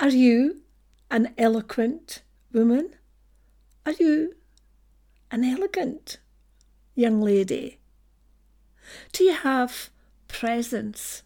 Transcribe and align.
Are 0.00 0.08
you 0.08 0.62
an 1.10 1.34
eloquent 1.36 2.22
woman? 2.54 2.94
Are 3.84 3.92
you 3.92 4.34
an 5.30 5.44
elegant 5.44 6.16
young 6.94 7.20
lady? 7.20 7.80
Do 9.12 9.24
you 9.24 9.34
have 9.34 9.90
presence? 10.26 11.22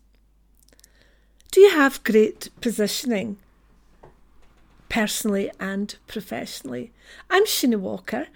Do 1.53 1.61
you 1.61 1.71
have 1.71 2.03
great 2.03 2.49
positioning, 2.61 3.37
personally 4.89 5.53
and 5.61 5.95
professionally? 6.09 6.91
I'm 7.31 7.45
Sheena 7.45 7.79
Walker, 7.79 8.27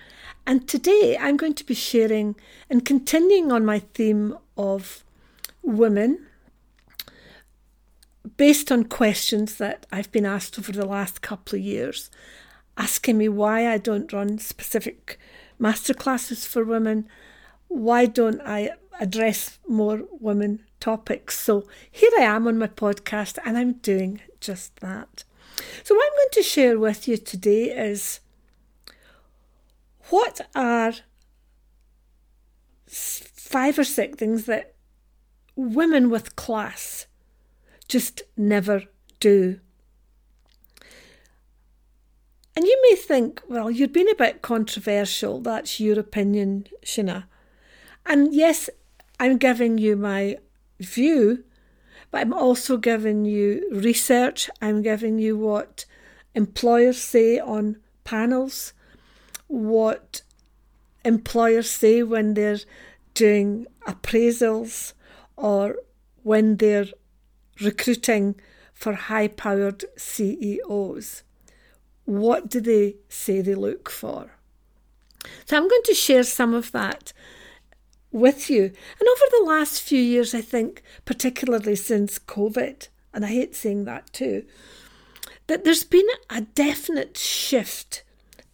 and 0.47 0.69
today 0.69 1.19
I'm 1.19 1.37
going 1.37 1.55
to 1.55 1.67
be 1.67 1.75
sharing 1.75 2.37
and 2.71 2.85
continuing 2.85 3.51
on 3.51 3.67
my 3.67 3.81
theme 3.81 4.39
of 4.57 5.03
women 5.63 6.28
based 8.39 8.73
on 8.73 8.85
questions 8.85 9.57
that 9.57 9.85
I've 9.93 10.11
been 10.11 10.25
asked 10.25 10.59
over 10.59 10.73
the 10.73 10.87
last 10.87 11.21
couple 11.21 11.59
of 11.59 11.65
years, 11.65 12.11
asking 12.79 13.19
me 13.19 13.29
why 13.29 13.71
I 13.71 13.77
don't 13.77 14.13
run 14.13 14.39
specific 14.39 15.19
masterclasses 15.61 16.47
for 16.47 16.65
women, 16.65 17.07
why 17.67 18.07
don't 18.07 18.41
I 18.41 18.71
address 19.01 19.59
more 19.69 20.05
women 20.21 20.61
topics. 20.81 21.39
So 21.39 21.67
here 21.91 22.11
I 22.19 22.23
am 22.23 22.47
on 22.47 22.59
my 22.59 22.69
podcast 22.69 23.39
and 23.45 23.59
I'm 23.59 23.75
doing 23.75 24.21
just 24.41 24.77
that. 24.77 25.25
So, 25.83 25.97
what 25.97 26.07
I'm 26.07 26.17
going 26.17 26.29
to 26.33 26.43
share 26.43 26.79
with 26.79 27.09
you 27.09 27.17
today 27.17 27.65
is 27.65 28.21
what 30.09 30.41
are 30.55 30.95
five 32.87 33.77
or 33.77 33.85
six 33.85 34.17
things 34.17 34.45
that 34.45 34.75
women 35.57 36.11
with 36.11 36.37
class 36.37 37.08
just 37.89 38.23
never 38.37 38.85
do. 39.21 39.61
And 42.55 42.67
you 42.67 42.79
may 42.91 42.97
think, 42.97 43.41
well, 43.49 43.71
you've 43.71 43.93
been 43.93 44.09
a 44.09 44.17
bit 44.17 44.43
controversial. 44.43 45.41
That's 45.41 45.79
your 45.79 45.99
opinion, 45.99 46.67
Sheena. 46.85 47.25
And 48.05 48.35
yes, 48.35 48.69
I'm 49.21 49.37
giving 49.37 49.79
you 49.79 49.95
my 49.97 50.39
view, 50.81 51.45
but 52.11 52.21
I'm 52.21 52.33
also 52.33 52.77
giving 52.77 53.25
you 53.25 53.69
research. 53.73 54.51
I'm 54.61 54.83
giving 54.83 55.19
you 55.19 55.39
what 55.39 55.85
employers 56.35 57.01
say 57.01 57.39
on 57.39 57.77
panels, 58.05 58.73
what 59.47 60.23
employers 61.05 61.71
say 61.71 62.03
when 62.03 62.35
they're 62.35 62.59
doing 63.15 63.67
appraisals 63.87 64.95
or 65.37 65.77
when 66.23 66.57
they're 66.57 66.87
recruiting 67.61 68.37
for 68.73 68.95
high 68.95 69.29
powered 69.29 69.85
CEOs. 69.97 71.23
What 72.05 72.49
do 72.49 72.61
they 72.61 72.97
say 73.09 73.41
they 73.41 73.55
look 73.55 73.91
for? 73.91 74.33
So 75.45 75.57
I'm 75.57 75.69
going 75.69 75.83
to 75.85 75.95
share 75.95 76.23
some 76.23 76.55
of 76.55 76.73
that 76.73 77.13
with 78.11 78.49
you. 78.49 78.63
And 78.63 79.09
over 79.09 79.25
the 79.31 79.45
last 79.47 79.83
few 79.83 80.01
years, 80.01 80.35
I 80.35 80.41
think, 80.41 80.83
particularly 81.05 81.77
since 81.77 82.19
COVID, 82.19 82.89
and 83.13 83.25
I 83.25 83.29
hate 83.29 83.55
saying 83.55 83.85
that 83.85 84.13
too, 84.13 84.45
that 85.47 85.65
there's 85.65 85.85
been 85.85 86.07
a 86.31 86.43
definite 86.43 87.17
shift 87.17 88.05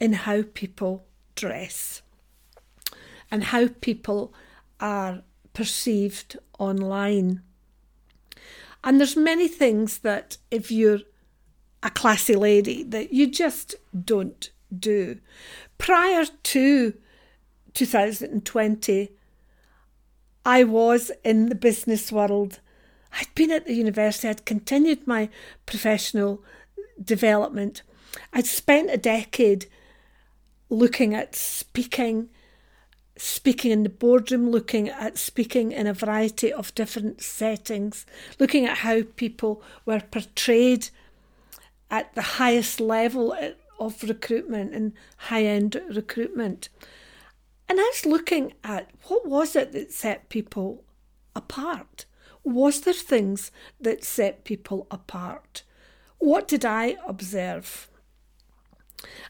in 0.01 0.13
how 0.13 0.43
people 0.55 1.05
dress 1.35 2.03
and 3.31 3.45
how 3.45 3.69
people 3.81 4.33
are 4.81 5.23
perceived 5.53 6.39
online. 6.59 7.43
And 8.85 9.01
there's 9.01 9.17
many 9.17 9.49
things 9.49 9.99
that 10.01 10.37
if 10.51 10.71
you're 10.71 11.01
a 11.83 11.91
classy 11.91 12.37
lady 12.37 12.83
that 12.83 13.13
you 13.13 13.27
just 13.31 13.75
don't 14.05 14.51
do. 14.77 15.19
Prior 15.79 16.27
to 16.27 16.95
2020, 17.73 19.13
I 20.45 20.65
was 20.65 21.11
in 21.25 21.49
the 21.49 21.55
business 21.55 22.13
world. 22.13 22.61
I'd 23.19 23.35
been 23.35 23.51
at 23.51 23.67
the 23.67 23.75
university, 23.75 24.29
I'd 24.29 24.45
continued 24.45 25.07
my 25.07 25.31
professional 25.65 26.43
development. 27.03 27.83
I'd 28.33 28.47
spent 28.47 28.91
a 28.91 28.99
decade 28.99 29.67
looking 30.69 31.15
at 31.15 31.35
speaking 31.35 32.29
speaking 33.17 33.71
in 33.71 33.83
the 33.83 33.89
boardroom, 33.89 34.51
looking 34.51 34.89
at 34.89 35.19
speaking 35.19 35.73
in 35.73 35.87
a 35.87 35.95
variety 35.95 36.53
of 36.53 36.75
different 36.75 37.21
settings, 37.23 38.05
looking 38.39 38.67
at 38.67 38.79
how 38.79 39.03
people 39.17 39.63
were 39.87 40.01
portrayed 40.01 40.89
at 41.91 42.15
the 42.15 42.23
highest 42.23 42.81
level 42.81 43.37
of 43.79 44.03
recruitment 44.03 44.75
and 44.75 44.93
high 45.17 45.45
end 45.45 45.81
recruitment. 45.91 46.69
And 47.69 47.79
I 47.79 47.85
was 47.85 48.05
looking 48.05 48.53
at 48.63 48.91
what 49.05 49.27
was 49.27 49.57
it 49.57 49.73
that 49.73 49.93
set 49.93 50.29
people 50.29 50.85
apart? 51.35 52.05
Was 52.43 52.83
there 52.83 52.93
things 52.93 53.51
that 53.81 54.05
set 54.05 54.45
people 54.45 54.87
apart? 54.91 55.63
What 56.19 56.47
did 56.47 56.65
I 56.65 56.97
observe? 57.07 57.89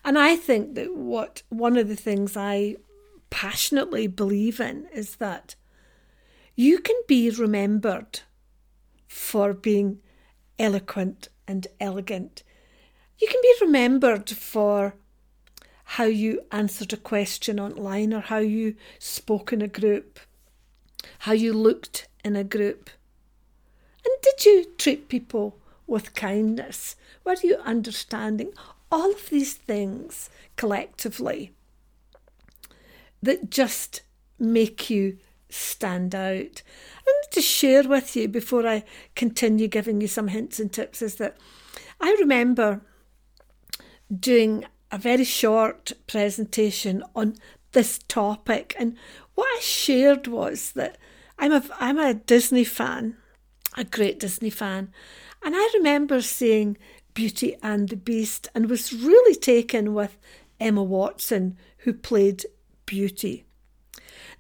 And 0.05 0.19
I 0.19 0.37
think 0.37 0.75
that 0.75 0.97
what 0.97 1.43
one 1.49 1.77
of 1.77 1.89
the 1.89 1.97
things 1.97 2.37
I 2.37 2.77
passionately 3.35 4.07
believe 4.07 4.61
in 4.61 4.87
is 4.95 5.17
that 5.17 5.57
you 6.55 6.79
can 6.79 6.95
be 7.09 7.29
remembered 7.31 8.21
for 9.09 9.53
being 9.53 9.99
eloquent 10.57 11.29
and 11.49 11.67
elegant. 11.81 12.45
You 13.19 13.27
can 13.27 13.41
be 13.43 13.55
remembered 13.61 14.31
for 14.31 14.95
how 15.97 16.05
you 16.05 16.43
answered 16.53 16.93
a 16.93 16.97
question 16.97 17.59
online 17.59 18.15
or 18.15 18.21
how 18.21 18.39
you 18.39 18.77
spoke 19.01 19.53
in 19.53 19.61
a 19.61 19.67
group, 19.67 20.21
how 21.19 21.33
you 21.33 21.53
looked 21.53 22.07
in 22.25 22.37
a 22.37 22.45
group. 22.45 22.89
And 24.05 24.15
did 24.23 24.45
you 24.47 24.67
treat 24.79 25.09
people 25.09 25.59
with 25.89 26.15
kindness? 26.15 26.95
Were 27.25 27.37
you 27.43 27.57
understanding? 27.65 28.53
All 28.93 29.11
of 29.11 29.29
these 29.29 29.55
things 29.55 30.31
collectively 30.55 31.51
that 33.25 33.51
just 33.51 34.03
make 34.39 34.91
you 34.91 35.19
stand 35.49 36.15
out. 36.15 36.63
Want 37.07 37.33
to 37.33 37.41
share 37.41 37.85
with 37.85 38.17
you 38.17 38.29
before 38.29 38.67
I 38.67 38.85
continue 39.15 39.69
giving 39.69 40.01
you 40.01 40.09
some 40.09 40.29
hints 40.29 40.59
and 40.59 40.73
tips 40.73 41.03
is 41.03 41.17
that 41.17 41.37
I 42.01 42.17
remember 42.19 42.81
doing 44.15 44.65
a 44.91 44.99
very 44.99 45.25
short 45.25 45.93
presentation 46.07 47.03
on 47.15 47.37
this 47.73 47.99
topic 48.09 48.75
and 48.79 48.97
what 49.35 49.47
I 49.47 49.61
shared 49.61 50.27
was 50.29 50.73
that 50.73 50.97
I'm 51.39 51.53
a 51.53 51.63
I'm 51.81 51.99
a 51.99 52.15
Disney 52.15 52.65
fan, 52.65 53.17
a 53.77 53.85
great 53.85 54.21
Disney 54.21 54.51
fan, 54.51 54.93
and 55.43 55.55
I 55.57 55.71
remember 55.75 56.23
seeing 56.23 56.77
Beauty 57.15 57.57
and 57.63 57.89
the 57.89 57.97
Beast 57.97 58.49
and 58.55 58.71
was 58.71 58.93
really 58.93 59.35
taken 59.35 59.95
with 59.95 60.17
Emma 60.61 60.83
Watson 60.83 61.57
who 61.79 61.93
played 61.93 62.45
beauty. 62.87 63.45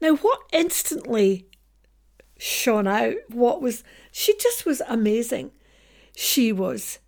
Now, 0.00 0.16
what 0.16 0.40
instantly 0.52 1.46
shone 2.38 2.86
out, 2.86 3.14
what 3.28 3.62
was, 3.62 3.84
she 4.12 4.36
just 4.38 4.66
was 4.66 4.82
amazing. 4.88 5.50
She 6.16 6.52
was 6.52 6.98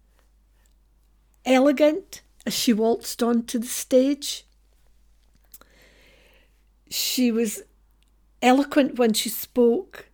elegant 1.44 2.22
as 2.44 2.54
she 2.54 2.72
waltzed 2.72 3.22
onto 3.22 3.58
the 3.58 3.66
stage. 3.66 4.44
She 6.90 7.30
was 7.32 7.62
eloquent 8.42 8.98
when 8.98 9.12
she 9.12 9.28
spoke. 9.28 10.10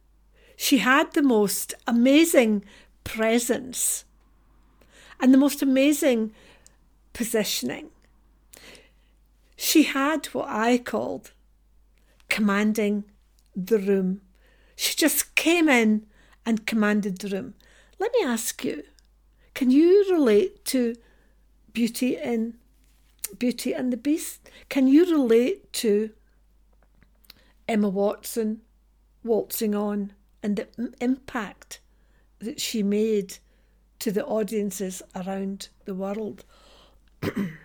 She 0.56 0.78
had 0.78 1.12
the 1.12 1.22
most 1.22 1.75
amazing 1.87 2.65
presence 3.04 4.04
and 5.21 5.33
the 5.33 5.39
most 5.39 5.63
amazing 5.63 6.33
positioning. 7.13 7.91
She 9.62 9.84
had 9.84 10.26
what 10.34 10.48
I 10.48 10.76
called 10.76 11.30
commanding 12.28 13.04
the 13.54 13.78
room. 13.78 14.20
She 14.74 14.97
just 14.97 15.36
came 15.36 15.68
in 15.68 16.04
and 16.44 16.66
commanded 16.66 17.18
the 17.18 17.28
room. 17.28 17.54
Let 18.00 18.10
me 18.12 18.24
ask 18.24 18.64
you, 18.64 18.82
can 19.54 19.70
you 19.70 20.04
relate 20.10 20.64
to 20.64 20.97
Beauty 21.72 22.16
in 22.16 22.54
Beauty 23.38 23.72
and 23.72 23.92
the 23.92 23.97
Beast? 23.97 24.50
Can 24.68 24.88
you 24.88 25.04
relate 25.04 25.72
to 25.74 26.10
Emma 27.68 27.88
Watson 27.88 28.62
waltzing 29.22 29.76
on 29.76 30.12
and 30.42 30.56
the 30.56 30.92
impact 31.00 31.78
that 32.41 32.60
she 32.60 32.82
made 32.82 33.38
to 34.00 34.10
the 34.10 34.26
audiences 34.26 35.03
around 35.14 35.68
the 35.84 35.94
world? 35.94 36.44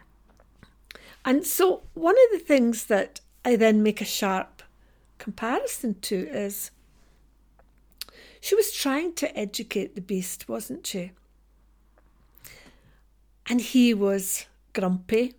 And 1.28 1.46
so, 1.46 1.84
one 1.94 2.16
of 2.16 2.40
the 2.40 2.44
things 2.44 2.86
that 2.86 3.22
I 3.46 3.56
then 3.56 3.84
make 3.84 4.02
a 4.02 4.06
sharp 4.06 4.64
comparison 5.20 6.00
to 6.02 6.16
is 6.16 6.72
she 8.42 8.56
was 8.56 8.72
trying 8.72 9.14
to 9.16 9.38
educate 9.38 9.94
the 9.94 10.02
beast, 10.02 10.50
wasn't 10.50 10.88
she? 10.88 11.12
and 13.50 13.62
he 13.62 13.94
was 13.94 14.46
grumpy. 14.74 15.34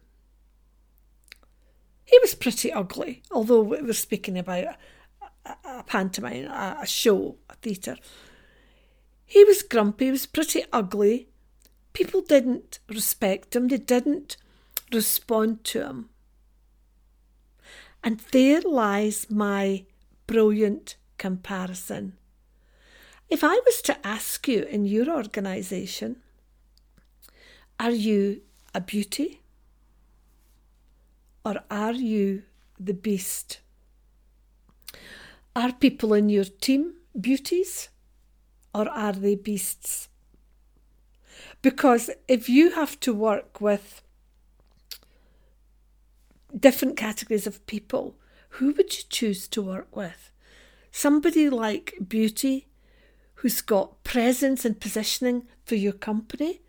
He 2.04 2.18
was 2.20 2.34
pretty 2.34 2.72
ugly, 2.72 3.22
although 3.30 3.60
we 3.60 3.82
were 3.82 3.92
speaking 3.92 4.38
about 4.38 4.76
a, 5.44 5.50
a, 5.64 5.82
pantomime, 5.82 6.46
a, 6.46 6.78
a 6.82 6.86
show, 6.86 7.36
a 7.50 7.54
theatre. 7.56 7.96
He 9.26 9.44
was 9.44 9.62
grumpy, 9.62 10.06
he 10.06 10.10
was 10.10 10.24
pretty 10.24 10.64
ugly. 10.72 11.28
People 11.92 12.22
didn't 12.22 12.78
respect 12.88 13.54
him, 13.54 13.68
they 13.68 13.76
didn't 13.76 14.38
respond 14.92 15.64
to 15.64 15.82
him. 15.82 16.08
And 18.02 18.20
there 18.32 18.60
lies 18.60 19.26
my 19.30 19.84
brilliant 20.26 20.96
comparison. 21.18 22.14
If 23.28 23.44
I 23.44 23.60
was 23.66 23.82
to 23.82 24.06
ask 24.06 24.48
you 24.48 24.62
in 24.62 24.86
your 24.86 25.10
organisation, 25.10 26.22
are 27.78 27.90
you 27.90 28.42
a 28.74 28.80
beauty? 28.80 29.40
Or 31.44 31.56
are 31.70 31.92
you 31.92 32.42
the 32.78 32.94
beast? 32.94 33.60
Are 35.54 35.72
people 35.72 36.14
in 36.14 36.28
your 36.28 36.44
team 36.44 36.94
beauties? 37.20 37.88
Or 38.74 38.88
are 38.88 39.12
they 39.12 39.34
beasts? 39.34 40.08
Because 41.62 42.10
if 42.28 42.48
you 42.48 42.70
have 42.72 43.00
to 43.00 43.12
work 43.12 43.60
with 43.60 44.02
different 46.56 46.96
categories 46.96 47.46
of 47.46 47.66
people, 47.66 48.16
who 48.50 48.72
would 48.72 48.96
you 48.96 49.04
choose 49.08 49.48
to 49.48 49.62
work 49.62 49.94
with? 49.94 50.30
Somebody 50.90 51.50
like 51.50 51.94
beauty, 52.08 52.68
who's 53.36 53.60
got 53.60 54.02
presence 54.04 54.64
and 54.64 54.80
positioning 54.80 55.46
for 55.64 55.74
your 55.74 55.92
company, 55.92 56.60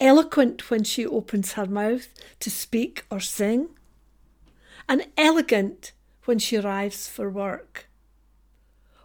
eloquent 0.00 0.70
when 0.70 0.82
she 0.82 1.06
opens 1.06 1.52
her 1.52 1.66
mouth 1.66 2.08
to 2.40 2.50
speak 2.50 3.04
or 3.10 3.20
sing, 3.20 3.68
and 4.88 5.06
elegant 5.16 5.92
when 6.24 6.38
she 6.38 6.56
arrives 6.56 7.06
for 7.06 7.30
work. 7.30 7.88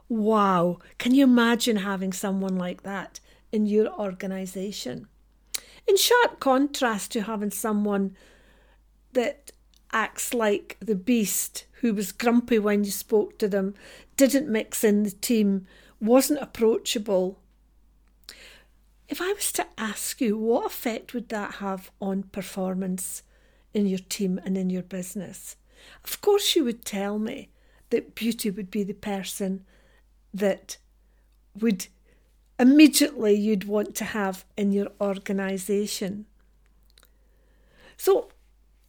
Wow, 0.08 0.80
can 0.98 1.14
you 1.14 1.24
imagine 1.24 1.78
having 1.78 2.14
someone 2.14 2.58
like 2.58 2.84
that 2.84 3.20
in 3.52 3.66
your 3.66 3.92
organisation? 4.00 5.08
In 5.88 5.98
sharp 5.98 6.40
contrast 6.40 7.12
to 7.12 7.24
having 7.24 7.52
someone 7.52 8.16
that 9.16 9.52
acts 9.92 10.34
like 10.34 10.78
the 10.80 10.96
beast 10.96 11.66
who 11.82 11.94
was 11.94 12.12
grumpy 12.12 12.60
when 12.60 12.84
you 12.84 12.92
spoke 12.92 13.38
to 13.40 13.48
them, 13.48 13.74
didn't 14.18 14.48
mix 14.48 14.84
in 14.84 15.04
the 15.04 15.12
team, 15.12 15.66
wasn't 16.00 16.42
approachable. 16.42 17.40
If 19.08 19.22
I 19.22 19.34
was 19.34 19.52
to 19.54 19.68
ask 19.78 20.22
you, 20.22 20.38
what 20.38 20.66
effect 20.66 21.14
would 21.14 21.30
that 21.30 21.56
have 21.56 21.92
on 22.00 22.24
performance 22.24 23.24
in 23.74 23.88
your 23.88 24.00
team 24.00 24.40
and 24.46 24.58
in 24.58 24.70
your 24.70 24.84
business? 24.84 25.58
Of 26.04 26.22
course, 26.22 26.56
you 26.56 26.64
would 26.64 26.86
tell 26.86 27.20
me 27.20 27.50
that 27.90 28.16
beauty 28.16 28.50
would 28.50 28.72
be 28.72 28.84
the 28.84 28.94
person 28.94 29.66
that 30.34 30.78
would 31.60 31.88
immediately 32.60 33.34
you'd 33.34 33.66
want 33.66 33.96
to 33.96 34.06
have 34.06 34.46
in 34.58 34.72
your 34.72 34.88
organisation. 35.00 36.26
So, 37.98 38.30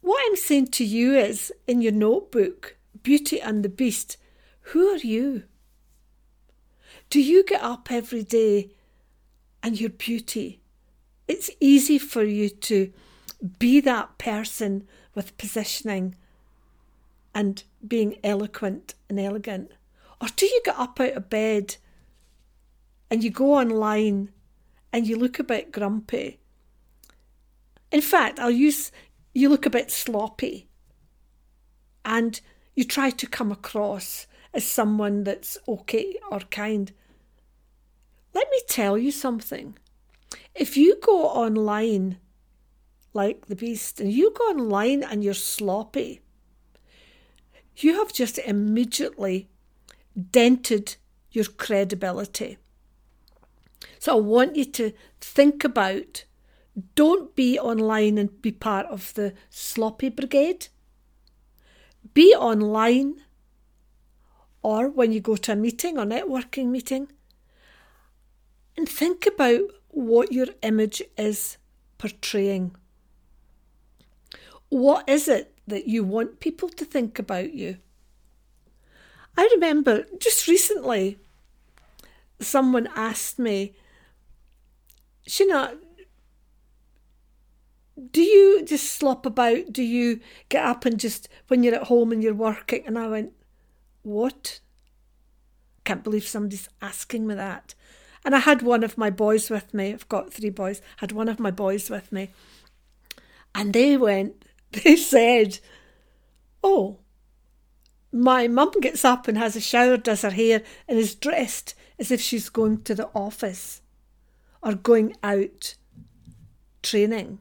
what 0.01 0.23
I'm 0.25 0.35
saying 0.35 0.67
to 0.67 0.85
you 0.85 1.15
is 1.15 1.51
in 1.65 1.81
your 1.81 1.91
notebook, 1.91 2.77
Beauty 3.03 3.39
and 3.41 3.63
the 3.63 3.69
Beast, 3.69 4.17
who 4.61 4.87
are 4.89 4.97
you? 4.97 5.43
Do 7.09 7.21
you 7.21 7.43
get 7.43 7.61
up 7.61 7.91
every 7.91 8.23
day 8.23 8.71
and 9.63 9.79
your 9.79 9.89
beauty? 9.89 10.61
It's 11.27 11.49
easy 11.59 11.97
for 11.97 12.23
you 12.23 12.49
to 12.49 12.91
be 13.59 13.79
that 13.81 14.17
person 14.17 14.87
with 15.13 15.37
positioning 15.37 16.15
and 17.33 17.63
being 17.85 18.17
eloquent 18.23 18.95
and 19.09 19.19
elegant. 19.19 19.71
Or 20.21 20.27
do 20.35 20.45
you 20.45 20.61
get 20.65 20.77
up 20.77 20.99
out 20.99 21.13
of 21.13 21.29
bed 21.29 21.77
and 23.09 23.23
you 23.23 23.29
go 23.29 23.53
online 23.53 24.31
and 24.91 25.07
you 25.07 25.17
look 25.17 25.39
a 25.39 25.43
bit 25.43 25.71
grumpy? 25.71 26.39
In 27.91 28.01
fact, 28.01 28.39
I'll 28.39 28.51
use 28.51 28.91
you 29.37 29.49
look 29.49 29.67
a 29.67 29.69
bit 29.69 29.91
sloppy 29.91 30.67
and 32.03 32.41
you 32.73 32.83
try 32.83 33.11
to 33.11 33.27
come 33.27 33.51
across 33.51 34.25
as 34.51 34.65
someone 34.65 35.23
that's 35.23 35.59
okay 35.67 36.15
or 36.31 36.39
kind. 36.39 36.91
Let 38.33 38.47
me 38.49 38.61
tell 38.67 38.97
you 38.97 39.11
something. 39.11 39.77
If 40.55 40.75
you 40.75 40.99
go 40.99 41.27
online 41.27 42.17
like 43.13 43.45
the 43.45 43.55
beast 43.55 43.99
and 43.99 44.11
you 44.11 44.33
go 44.35 44.45
online 44.45 45.03
and 45.03 45.23
you're 45.23 45.35
sloppy, 45.35 46.21
you 47.75 47.93
have 47.93 48.11
just 48.11 48.39
immediately 48.39 49.49
dented 50.31 50.95
your 51.29 51.45
credibility. 51.45 52.57
So 53.99 54.17
I 54.17 54.19
want 54.19 54.55
you 54.55 54.65
to 54.65 54.93
think 55.21 55.63
about 55.63 56.25
don't 56.95 57.35
be 57.35 57.59
online 57.59 58.17
and 58.17 58.41
be 58.41 58.51
part 58.51 58.85
of 58.87 59.13
the 59.15 59.33
sloppy 59.49 60.09
brigade. 60.09 60.67
Be 62.13 62.33
online 62.35 63.21
or 64.61 64.89
when 64.89 65.11
you 65.11 65.19
go 65.19 65.35
to 65.35 65.53
a 65.53 65.55
meeting 65.55 65.97
or 65.97 66.05
networking 66.05 66.67
meeting 66.67 67.11
and 68.75 68.87
think 68.87 69.25
about 69.25 69.61
what 69.89 70.31
your 70.31 70.47
image 70.61 71.01
is 71.17 71.57
portraying. 71.97 72.75
What 74.69 75.07
is 75.09 75.27
it 75.27 75.57
that 75.67 75.87
you 75.87 76.03
want 76.03 76.39
people 76.39 76.69
to 76.69 76.85
think 76.85 77.17
about 77.17 77.53
you? 77.53 77.77
I 79.35 79.49
remember 79.53 80.05
just 80.19 80.47
recently 80.47 81.17
someone 82.39 82.87
asked 82.95 83.39
me, 83.39 83.73
Sheena, 85.27 85.77
do 88.11 88.21
you 88.21 88.63
just 88.63 88.91
slop 88.91 89.25
about? 89.25 89.71
Do 89.71 89.81
you 89.81 90.19
get 90.49 90.63
up 90.63 90.85
and 90.85 90.99
just, 90.99 91.27
when 91.47 91.63
you're 91.63 91.75
at 91.75 91.83
home 91.83 92.11
and 92.11 92.21
you're 92.21 92.33
working? 92.33 92.83
And 92.85 92.97
I 92.97 93.07
went, 93.07 93.33
What? 94.03 94.59
Can't 95.83 96.03
believe 96.03 96.27
somebody's 96.27 96.69
asking 96.81 97.25
me 97.25 97.35
that. 97.35 97.73
And 98.23 98.35
I 98.35 98.39
had 98.39 98.61
one 98.61 98.83
of 98.83 98.97
my 98.97 99.09
boys 99.09 99.49
with 99.49 99.73
me. 99.73 99.93
I've 99.93 100.09
got 100.09 100.33
three 100.33 100.49
boys. 100.49 100.81
Had 100.97 101.11
one 101.11 101.29
of 101.29 101.39
my 101.39 101.51
boys 101.51 101.89
with 101.89 102.11
me. 102.11 102.29
And 103.55 103.73
they 103.73 103.97
went, 103.97 104.45
they 104.71 104.95
said, 104.95 105.59
Oh, 106.63 106.99
my 108.11 108.47
mum 108.47 108.71
gets 108.81 109.03
up 109.05 109.27
and 109.27 109.37
has 109.37 109.55
a 109.55 109.61
shower, 109.61 109.97
does 109.97 110.21
her 110.21 110.29
hair, 110.29 110.61
and 110.87 110.99
is 110.99 111.15
dressed 111.15 111.73
as 111.99 112.11
if 112.11 112.21
she's 112.21 112.49
going 112.49 112.81
to 112.81 112.93
the 112.93 113.09
office 113.15 113.81
or 114.61 114.75
going 114.75 115.15
out 115.23 115.75
training. 116.83 117.39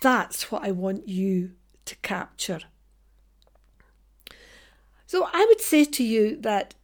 That's 0.00 0.50
what 0.50 0.64
I 0.64 0.70
want 0.70 1.08
you 1.08 1.52
to 1.84 1.96
capture. 1.96 2.60
So 5.06 5.28
I 5.32 5.44
would 5.48 5.60
say 5.60 5.84
to 5.84 6.02
you 6.04 6.36
that 6.40 6.74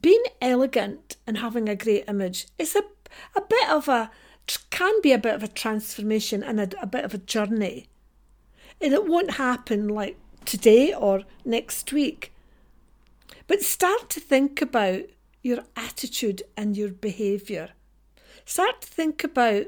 being 0.00 0.22
elegant 0.40 1.16
and 1.26 1.38
having 1.38 1.68
a 1.68 1.76
great 1.76 2.04
image 2.08 2.46
is 2.58 2.76
a, 2.76 2.82
a 3.36 3.42
bit 3.42 3.68
of 3.68 3.88
a 3.88 4.10
can 4.70 5.00
be 5.02 5.12
a 5.12 5.18
bit 5.18 5.34
of 5.34 5.42
a 5.42 5.48
transformation 5.48 6.42
and 6.42 6.58
a, 6.60 6.82
a 6.82 6.86
bit 6.86 7.04
of 7.04 7.14
a 7.14 7.18
journey. 7.18 7.86
And 8.80 8.92
it 8.92 9.06
won't 9.06 9.32
happen 9.32 9.88
like 9.88 10.16
today 10.44 10.92
or 10.92 11.22
next 11.44 11.92
week. 11.92 12.32
But 13.46 13.62
start 13.62 14.08
to 14.10 14.20
think 14.20 14.62
about 14.62 15.02
your 15.42 15.64
attitude 15.76 16.42
and 16.56 16.76
your 16.76 16.90
behaviour. 16.90 17.70
Start 18.44 18.82
to 18.82 18.88
think 18.88 19.22
about 19.22 19.66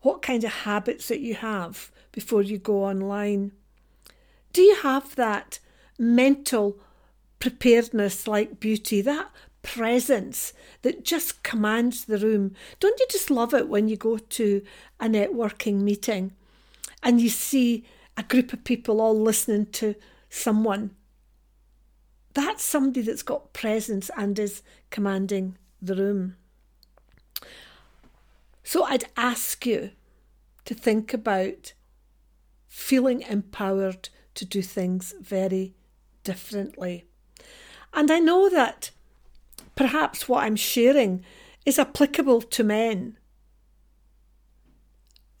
what 0.00 0.22
kind 0.22 0.44
of 0.44 0.52
habits 0.52 1.08
that 1.08 1.20
you 1.20 1.34
have 1.34 1.90
before 2.14 2.42
you 2.42 2.58
go 2.58 2.84
online. 2.84 3.50
Do 4.52 4.62
you 4.62 4.76
have 4.76 5.16
that 5.16 5.58
mental 5.98 6.78
preparedness 7.40 8.28
like 8.28 8.60
beauty, 8.60 9.00
that 9.02 9.30
presence 9.62 10.52
that 10.82 11.04
just 11.04 11.42
commands 11.42 12.04
the 12.04 12.18
room? 12.18 12.54
Don't 12.78 12.98
you 13.00 13.06
just 13.10 13.32
love 13.32 13.52
it 13.52 13.68
when 13.68 13.88
you 13.88 13.96
go 13.96 14.16
to 14.16 14.62
a 15.00 15.06
networking 15.06 15.80
meeting 15.80 16.32
and 17.02 17.20
you 17.20 17.28
see 17.28 17.84
a 18.16 18.22
group 18.22 18.52
of 18.52 18.62
people 18.62 19.00
all 19.00 19.20
listening 19.20 19.66
to 19.66 19.96
someone? 20.30 20.94
That's 22.34 22.62
somebody 22.62 23.02
that's 23.02 23.22
got 23.22 23.52
presence 23.52 24.08
and 24.16 24.38
is 24.38 24.62
commanding 24.90 25.56
the 25.82 25.96
room. 25.96 26.36
So 28.62 28.84
I'd 28.84 29.04
ask 29.16 29.66
you 29.66 29.90
to 30.64 30.74
think 30.74 31.12
about 31.12 31.72
feeling 32.74 33.22
empowered 33.22 34.08
to 34.34 34.44
do 34.44 34.60
things 34.60 35.14
very 35.20 35.74
differently. 36.24 37.04
And 37.92 38.10
I 38.10 38.18
know 38.18 38.48
that 38.50 38.90
perhaps 39.76 40.28
what 40.28 40.42
I'm 40.42 40.56
sharing 40.56 41.24
is 41.64 41.78
applicable 41.78 42.42
to 42.42 42.64
men. 42.64 43.16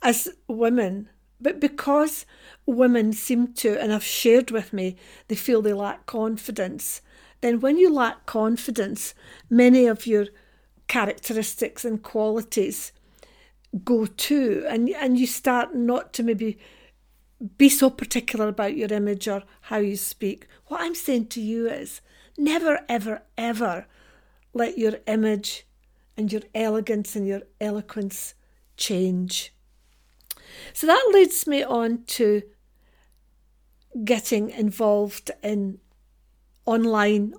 as 0.04 0.28
women, 0.46 1.08
but 1.40 1.58
because 1.58 2.26
women 2.66 3.12
seem 3.12 3.52
to, 3.54 3.80
and 3.80 3.90
have 3.90 4.04
shared 4.04 4.50
with 4.50 4.72
me, 4.72 4.96
they 5.28 5.34
feel 5.34 5.62
they 5.62 5.72
lack 5.72 6.04
confidence, 6.04 7.00
then 7.40 7.58
when 7.58 7.78
you 7.78 7.92
lack 7.92 8.26
confidence, 8.26 9.14
many 9.48 9.86
of 9.86 10.06
your 10.06 10.26
characteristics 10.86 11.84
and 11.84 12.02
qualities 12.02 12.92
go 13.82 14.04
too, 14.06 14.64
and, 14.68 14.90
and 14.90 15.18
you 15.18 15.26
start 15.26 15.74
not 15.74 16.12
to 16.12 16.22
maybe 16.22 16.58
be 17.56 17.68
so 17.68 17.90
particular 17.90 18.48
about 18.48 18.76
your 18.76 18.92
image 18.92 19.28
or 19.28 19.42
how 19.62 19.78
you 19.78 19.96
speak. 19.96 20.46
What 20.66 20.80
I'm 20.80 20.94
saying 20.94 21.28
to 21.28 21.40
you 21.40 21.68
is 21.68 22.00
never, 22.38 22.80
ever, 22.88 23.22
ever 23.36 23.86
let 24.52 24.78
your 24.78 24.94
image 25.06 25.66
and 26.16 26.32
your 26.32 26.42
elegance 26.54 27.16
and 27.16 27.26
your 27.26 27.42
eloquence 27.60 28.34
change. 28.76 29.52
So 30.72 30.86
that 30.86 31.10
leads 31.12 31.46
me 31.46 31.62
on 31.62 32.04
to 32.04 32.42
getting 34.04 34.50
involved 34.50 35.30
in 35.42 35.78
online 36.66 37.34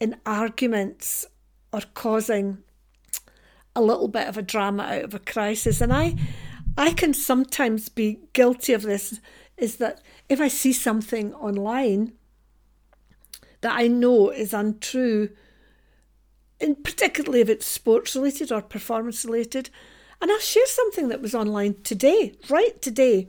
in 0.00 0.16
arguments 0.26 1.26
or 1.72 1.80
causing 1.94 2.58
a 3.76 3.82
little 3.82 4.08
bit 4.08 4.28
of 4.28 4.36
a 4.36 4.42
drama 4.42 4.82
out 4.84 5.04
of 5.04 5.14
a 5.14 5.18
crisis. 5.18 5.80
And 5.80 5.92
I 5.92 6.16
I 6.76 6.92
can 6.92 7.14
sometimes 7.14 7.88
be 7.88 8.20
guilty 8.32 8.72
of 8.72 8.82
this 8.82 9.20
is 9.56 9.76
that 9.76 10.00
if 10.28 10.40
I 10.40 10.48
see 10.48 10.72
something 10.72 11.32
online 11.34 12.12
that 13.60 13.72
I 13.78 13.86
know 13.86 14.30
is 14.30 14.52
untrue, 14.52 15.30
and 16.60 16.82
particularly 16.82 17.40
if 17.40 17.48
it's 17.48 17.66
sports 17.66 18.16
related 18.16 18.50
or 18.50 18.60
performance 18.60 19.24
related, 19.24 19.70
and 20.20 20.30
I'll 20.30 20.38
share 20.38 20.66
something 20.66 21.08
that 21.08 21.22
was 21.22 21.34
online 21.34 21.76
today, 21.82 22.34
right 22.48 22.80
today. 22.82 23.28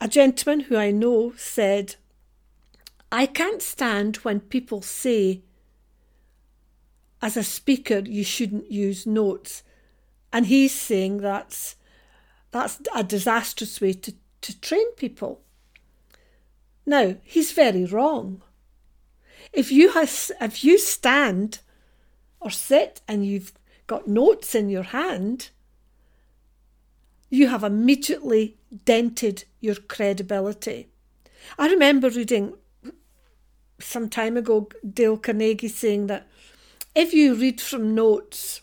A 0.00 0.08
gentleman 0.08 0.60
who 0.60 0.76
I 0.76 0.90
know 0.90 1.32
said, 1.36 1.96
I 3.12 3.26
can't 3.26 3.62
stand 3.62 4.16
when 4.18 4.40
people 4.40 4.82
say, 4.82 5.42
as 7.22 7.36
a 7.36 7.42
speaker, 7.42 7.98
you 7.98 8.24
shouldn't 8.24 8.70
use 8.70 9.06
notes. 9.06 9.62
And 10.32 10.46
he's 10.46 10.74
saying 10.74 11.18
that's 11.18 11.76
that's 12.50 12.80
a 12.94 13.04
disastrous 13.04 13.80
way 13.80 13.92
to, 13.92 14.14
to 14.40 14.60
train 14.60 14.92
people. 14.94 15.40
Now, 16.86 17.16
he's 17.22 17.52
very 17.52 17.84
wrong. 17.84 18.42
If 19.52 19.70
you 19.70 19.92
has 19.92 20.32
if 20.40 20.64
you 20.64 20.78
stand 20.78 21.60
or 22.40 22.50
sit 22.50 23.00
and 23.06 23.26
you've 23.26 23.52
got 23.86 24.08
notes 24.08 24.54
in 24.54 24.68
your 24.68 24.84
hand, 24.84 25.50
you 27.28 27.48
have 27.48 27.62
immediately 27.64 28.56
dented 28.84 29.44
your 29.60 29.76
credibility. 29.76 30.88
I 31.58 31.68
remember 31.68 32.08
reading 32.10 32.54
some 33.78 34.08
time 34.08 34.36
ago 34.36 34.68
Dale 34.88 35.16
Carnegie 35.16 35.68
saying 35.68 36.06
that 36.08 36.26
if 36.94 37.14
you 37.14 37.34
read 37.34 37.60
from 37.60 37.94
notes 37.94 38.60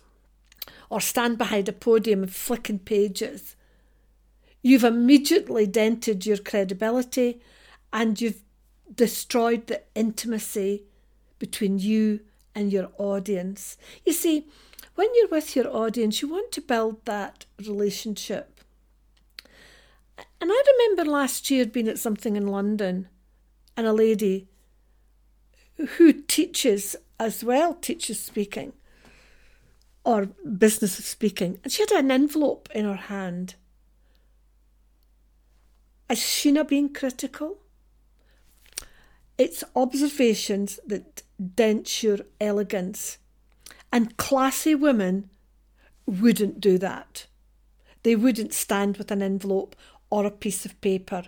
or 0.90 1.02
stand 1.02 1.38
behind 1.38 1.68
a 1.68 1.74
podium 1.74 2.24
and 2.24 2.34
flicking 2.34 2.80
pages, 2.80 3.56
you've 4.62 4.84
immediately 4.84 5.66
dented 5.66 6.26
your 6.26 6.38
credibility 6.38 7.42
and 7.92 8.20
you've 8.20 8.42
destroyed 8.94 9.68
the 9.68 9.82
intimacy 9.96 10.84
between 11.40 11.80
you 11.80 12.22
and 12.56 12.72
your 12.72 12.90
audience. 12.98 13.78
You 14.06 14.14
see, 14.14 14.48
when 14.96 15.08
you're 15.16 15.28
with 15.28 15.56
your 15.56 15.68
audience, 15.68 16.22
you 16.22 16.28
want 16.28 16.52
to 16.54 16.62
build 16.62 17.06
that 17.06 17.46
relationship. 17.60 18.62
And 20.42 20.52
I 20.52 20.64
remember 20.78 21.12
last 21.12 21.52
year 21.52 21.66
being 21.66 21.88
at 21.88 22.00
something 22.00 22.36
in 22.36 22.48
London 22.48 23.08
and 23.76 23.86
a 23.86 23.94
lady 23.94 24.48
who 25.98 26.14
teaches 26.14 26.96
as 27.20 27.44
well, 27.44 27.76
teaches 27.76 28.20
speaking 28.20 28.74
or 30.08 30.28
business 30.58 30.98
of 30.98 31.04
speaking, 31.04 31.60
and 31.64 31.74
she 31.74 31.82
had 31.82 31.92
an 31.92 32.10
envelope 32.10 32.70
in 32.74 32.86
her 32.86 32.96
hand. 32.96 33.56
Is 36.10 36.18
she 36.18 36.50
not 36.50 36.70
being 36.70 36.94
critical? 36.94 37.58
It's 39.38 39.66
observations 39.76 40.80
that 40.88 41.24
dent 41.56 42.02
your 42.02 42.20
elegance. 42.40 43.18
And 43.92 44.16
classy 44.16 44.74
women 44.76 45.30
wouldn't 46.06 46.62
do 46.62 46.78
that. 46.78 47.28
They 48.04 48.16
wouldn't 48.16 48.54
stand 48.54 48.96
with 48.96 49.12
an 49.12 49.22
envelope 49.22 49.76
or 50.10 50.26
a 50.26 50.32
piece 50.32 50.66
of 50.66 50.80
paper 50.80 51.24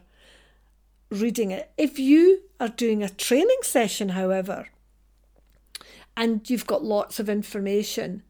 reading 1.09 1.51
it. 1.51 1.69
If 1.77 1.99
you 1.99 2.43
are 2.61 2.69
doing 2.69 3.03
a 3.03 3.09
training 3.09 3.59
session, 3.63 4.09
however, 4.09 4.69
and 6.15 6.49
you've 6.49 6.67
got 6.67 6.81
lots 6.81 7.19
of 7.19 7.27
information, 7.27 8.23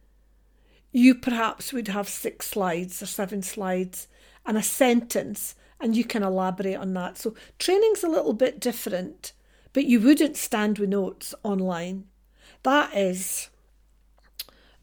you 0.91 1.15
perhaps 1.15 1.71
would 1.71 1.87
have 1.89 2.09
six 2.09 2.47
slides 2.47 3.01
or 3.01 3.05
seven 3.05 3.41
slides 3.41 4.07
and 4.45 4.57
a 4.57 4.63
sentence, 4.63 5.55
and 5.79 5.95
you 5.95 6.03
can 6.03 6.23
elaborate 6.23 6.75
on 6.75 6.93
that. 6.93 7.17
So, 7.17 7.35
training's 7.59 8.03
a 8.03 8.09
little 8.09 8.33
bit 8.33 8.59
different, 8.59 9.33
but 9.73 9.85
you 9.85 9.99
wouldn't 9.99 10.37
stand 10.37 10.79
with 10.79 10.89
notes 10.89 11.35
online. 11.43 12.05
That 12.63 12.95
is, 12.95 13.49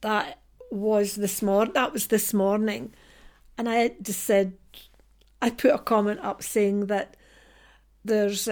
that 0.01 0.39
was 0.71 1.17
this 1.17 1.43
morning. 1.43 1.75
That 1.75 1.93
was 1.93 2.07
this 2.07 2.33
morning, 2.33 2.95
and 3.59 3.69
I 3.69 3.93
just 4.01 4.23
said, 4.23 4.55
I 5.43 5.51
put 5.51 5.75
a 5.75 5.79
comment 5.79 6.21
up 6.21 6.43
saying 6.43 6.87
that 6.87 7.17
there's, 8.05 8.49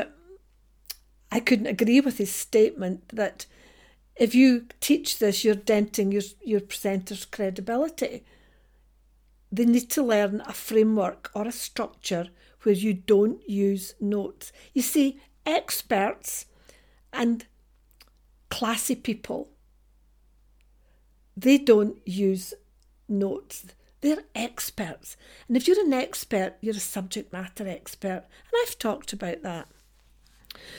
I 1.31 1.41
couldn't 1.41 1.67
agree 1.67 2.01
with 2.01 2.19
his 2.19 2.35
statement 2.35 3.09
that 3.11 3.47
if 4.17 4.35
you 4.35 4.67
teach 4.81 5.19
this, 5.19 5.45
you're 5.45 5.55
denting 5.55 6.13
your, 6.13 6.23
your 6.43 6.61
presenter's 6.61 7.25
credibility. 7.25 8.25
They 9.51 9.65
need 9.65 9.91
to 9.91 10.03
learn 10.03 10.43
a 10.47 10.53
framework 10.53 11.31
or 11.35 11.47
a 11.47 11.53
structure 11.53 12.29
where 12.63 12.75
you 12.75 12.95
don't 12.95 13.49
use 13.49 13.95
notes. 14.01 14.53
You 14.73 14.83
see, 14.83 15.21
experts 15.47 16.47
and 17.13 17.47
classy 18.51 18.95
people, 18.95 19.51
they 21.37 21.59
don't 21.59 21.99
use 22.07 22.55
notes. 23.09 23.67
They're 24.01 24.25
experts. 24.35 25.17
And 25.49 25.57
if 25.57 25.67
you're 25.67 25.81
an 25.81 25.93
expert, 25.93 26.55
you're 26.61 26.77
a 26.77 26.81
subject 26.81 27.33
matter 27.33 27.67
expert. 27.67 28.25
And 28.27 28.63
I've 28.63 28.79
talked 28.79 29.13
about 29.13 29.43
that. 29.43 29.69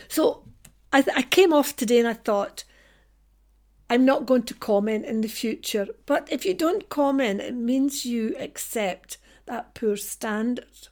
So 0.07 0.43
I, 0.93 1.03
I 1.15 1.21
came 1.23 1.51
off 1.51 1.75
today 1.75 1.99
and 1.99 2.07
I 2.07 2.13
thought, 2.13 2.63
I'm 3.89 4.05
not 4.05 4.25
going 4.25 4.43
to 4.43 4.53
comment 4.53 5.05
in 5.05 5.21
the 5.21 5.27
future. 5.27 5.87
But 6.05 6.27
if 6.31 6.45
you 6.45 6.53
don't 6.53 6.89
comment, 6.89 7.41
it 7.41 7.53
means 7.53 8.05
you 8.05 8.35
accept 8.39 9.17
that 9.45 9.75
poor 9.75 9.95
standard. 9.95 10.87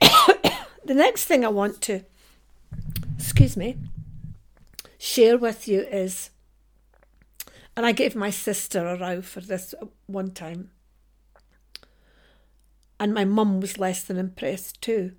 the 0.00 0.94
next 0.94 1.24
thing 1.24 1.44
I 1.44 1.48
want 1.48 1.80
to, 1.82 2.04
excuse 3.18 3.56
me, 3.56 3.78
share 4.98 5.38
with 5.38 5.66
you 5.66 5.80
is, 5.80 6.30
and 7.76 7.86
I 7.86 7.92
gave 7.92 8.14
my 8.14 8.30
sister 8.30 8.86
a 8.86 8.98
row 8.98 9.22
for 9.22 9.40
this 9.40 9.74
one 10.06 10.32
time, 10.32 10.70
and 12.98 13.14
my 13.14 13.24
mum 13.24 13.60
was 13.60 13.78
less 13.78 14.02
than 14.04 14.18
impressed 14.18 14.82
too, 14.82 15.12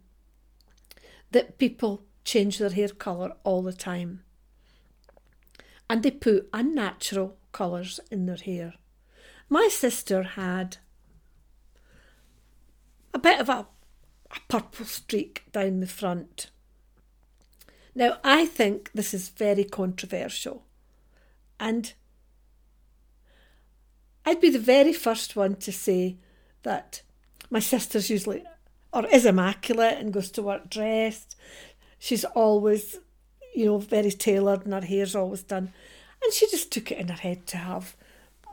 that 1.32 1.58
people 1.58 2.04
change 2.24 2.60
their 2.60 2.70
hair 2.70 2.90
colour 2.90 3.34
all 3.44 3.64
the 3.64 3.74
time 3.74 4.24
and 5.92 6.04
they 6.04 6.12
put 6.12 6.48
unnatural 6.54 7.36
colours 7.52 8.00
in 8.10 8.26
their 8.26 8.38
hair. 8.38 8.76
My 9.50 9.68
sister 9.70 10.24
had 10.24 10.78
a 13.14 13.20
bit 13.20 13.42
of 13.42 13.50
a, 13.50 13.68
a 14.32 14.40
purple 14.48 14.86
streak 14.86 15.44
down 15.52 15.82
the 15.82 15.88
front. 15.88 16.50
Now, 17.94 18.20
I 18.24 18.46
think 18.46 18.90
this 18.94 19.14
is 19.14 19.28
very 19.28 19.66
controversial, 19.66 20.64
and 21.60 21.92
I'd 24.26 24.40
be 24.40 24.50
the 24.50 24.60
very 24.60 24.94
first 24.94 25.36
one 25.36 25.56
to 25.56 25.74
say 25.74 26.16
that 26.64 27.02
my 27.50 27.60
sister's 27.60 28.10
usually 28.10 28.46
or 28.94 29.06
is 29.08 29.26
immaculate 29.26 29.98
and 29.98 30.14
goes 30.14 30.32
to 30.32 30.42
work 30.42 30.70
dressed. 30.70 31.36
She's 32.00 32.24
always 32.24 32.98
you 33.54 33.66
know, 33.66 33.78
very 33.78 34.12
tailored 34.12 34.66
and 34.66 34.74
her 34.74 34.82
hair's 34.82 35.16
always 35.16 35.44
done. 35.44 35.74
And 36.24 36.34
she 36.34 36.50
just 36.50 36.72
took 36.72 36.92
it 36.92 36.98
in 36.98 37.08
her 37.08 37.16
head 37.16 37.48
to 37.48 37.58
have 37.58 37.96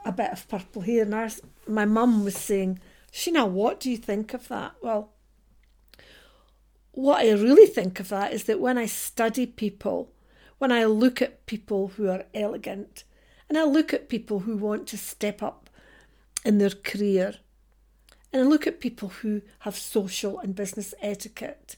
a 0.04 0.12
bit 0.12 0.30
of 0.30 0.48
purple 0.48 0.82
hair. 0.82 1.02
And 1.02 1.40
my 1.66 1.84
mum 1.84 2.24
was 2.24 2.36
saying, 2.36 2.80
Sheena, 3.12 3.48
what 3.48 3.80
do 3.80 3.90
you 3.90 3.96
think 3.96 4.34
of 4.34 4.48
that? 4.48 4.74
Well, 4.82 5.10
what 6.92 7.24
I 7.24 7.30
really 7.32 7.66
think 7.66 8.00
of 8.00 8.08
that 8.08 8.32
is 8.32 8.44
that 8.44 8.60
when 8.60 8.78
I 8.78 8.86
study 8.86 9.46
people, 9.46 10.10
when 10.58 10.72
I 10.72 10.84
look 10.84 11.22
at 11.22 11.46
people 11.46 11.88
who 11.88 12.08
are 12.08 12.24
elegant, 12.34 13.04
and 13.48 13.56
I 13.56 13.64
look 13.64 13.94
at 13.94 14.08
people 14.08 14.40
who 14.40 14.56
want 14.56 14.86
to 14.88 14.98
step 14.98 15.42
up 15.42 15.70
in 16.44 16.58
their 16.58 16.70
career. 16.70 17.34
And 18.32 18.42
I 18.42 18.44
look 18.44 18.66
at 18.66 18.80
people 18.80 19.08
who 19.08 19.40
have 19.60 19.76
social 19.76 20.38
and 20.38 20.54
business 20.54 20.92
etiquette. 21.00 21.76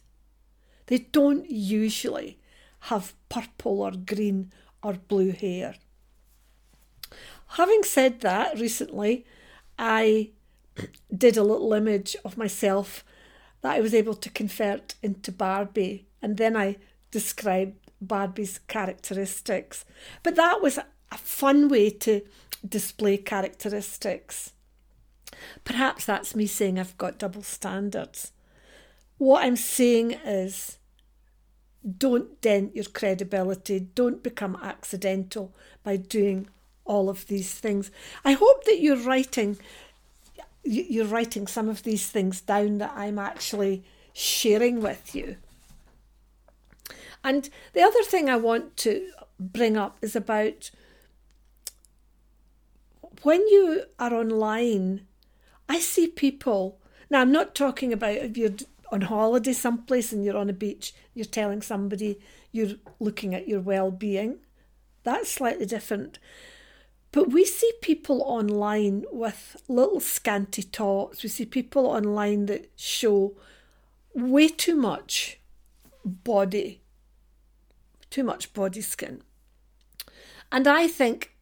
They 0.87 0.99
don't 0.99 1.49
usually 1.49 2.40
have 2.81 3.15
purple 3.29 3.83
or 3.83 3.93
green 3.93 4.53
or 4.83 4.95
blue 4.95 5.33
hair. 5.33 5.75
Having 7.49 7.83
said 7.83 8.21
that, 8.21 8.59
recently 8.59 9.27
I 9.79 10.31
did 11.15 11.37
a 11.37 11.43
little 11.43 11.73
image 11.73 12.17
of 12.25 12.37
myself 12.37 13.05
that 13.63 13.77
I 13.77 13.81
was 13.81 13.95
able 13.95 14.15
to 14.15 14.31
convert 14.31 14.95
into 15.03 15.33
Barbie, 15.33 16.07
and 16.23 16.37
then 16.37 16.57
I 16.57 16.77
described 17.11 17.77
Barbie's 18.01 18.59
characteristics. 18.69 19.85
But 20.23 20.37
that 20.37 20.63
was 20.63 20.79
a 20.79 21.19
fun 21.19 21.69
way 21.69 21.91
to 21.91 22.23
display 22.67 23.17
characteristics. 23.19 24.53
Perhaps 25.65 26.07
that's 26.07 26.35
me 26.35 26.47
saying 26.47 26.79
I've 26.79 26.97
got 26.99 27.19
double 27.19 27.43
standards. 27.43 28.33
What 29.19 29.45
I'm 29.45 29.57
saying 29.57 30.13
is 30.25 30.79
don't 31.99 32.41
dent 32.41 32.77
your 32.77 32.85
credibility, 32.85 33.81
don't 33.95 34.23
become 34.23 34.59
accidental 34.63 35.53
by 35.83 35.97
doing 35.97 36.49
all 36.85 37.09
of 37.09 37.27
these 37.27 37.53
things. 37.55 37.91
I 38.25 38.33
hope 38.33 38.65
that 38.65 38.81
you're 38.81 39.03
writing 39.03 39.59
you're 40.63 41.07
writing 41.07 41.47
some 41.47 41.69
of 41.69 41.85
these 41.85 42.07
things 42.07 42.41
down 42.43 42.79
that 42.79 42.93
I'm 42.95 43.19
actually 43.19 43.83
sharing 44.13 44.81
with 44.81 45.15
you. 45.15 45.37
And 47.25 47.49
the 47.73 47.83
other 47.83 48.03
thing 48.03 48.29
I 48.29 48.37
want 48.37 48.77
to 48.79 49.11
bring 49.39 49.77
up 49.77 49.99
is 50.03 50.15
about 50.15 50.71
when 53.23 53.41
you 53.49 53.85
are 53.99 54.15
online, 54.15 55.07
I 55.69 55.79
see 55.79 56.07
people. 56.07 56.79
Now, 57.11 57.21
I'm 57.21 57.33
not 57.33 57.55
talking 57.55 57.93
about 57.93 58.17
if 58.17 58.37
you're 58.37 58.51
on 58.91 59.03
holiday 59.03 59.53
someplace 59.53 60.13
and 60.13 60.25
you're 60.25 60.37
on 60.37 60.51
a 60.51 60.55
beach, 60.55 60.95
you're 61.15 61.25
telling 61.25 61.63
somebody 61.63 62.21
you're 62.53 62.77
looking 62.99 63.35
at 63.35 63.49
your 63.49 63.61
well 63.61 63.91
being. 63.91 64.39
That's 65.03 65.31
slightly 65.31 65.67
different. 65.67 66.19
But 67.13 67.31
we 67.31 67.45
see 67.45 67.73
people 67.83 68.23
online 68.23 69.05
with 69.11 69.57
little 69.69 70.01
scanty 70.01 70.63
tops. 70.63 71.23
We 71.23 71.29
see 71.29 71.45
people 71.45 71.87
online 71.87 72.47
that 72.47 72.71
show 72.77 73.37
way 74.15 74.49
too 74.49 74.77
much 74.77 75.41
body, 76.05 76.83
too 78.11 78.23
much 78.23 78.53
body 78.53 78.81
skin. 78.81 79.23
And 80.53 80.67
I 80.67 80.87
think 80.87 81.35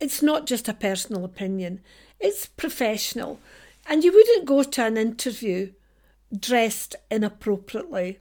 it's 0.00 0.22
not 0.22 0.46
just 0.46 0.68
a 0.68 0.74
personal 0.74 1.24
opinion, 1.24 1.80
it's 2.18 2.46
professional. 2.46 3.38
And 3.86 4.02
you 4.02 4.12
wouldn't 4.12 4.46
go 4.46 4.62
to 4.62 4.84
an 4.84 4.96
interview 4.96 5.72
dressed 6.38 6.96
inappropriately. 7.10 8.18